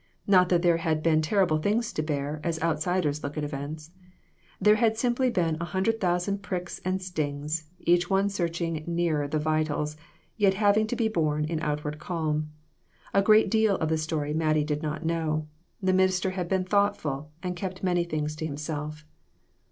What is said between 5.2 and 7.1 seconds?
been a hundred thousand pricks and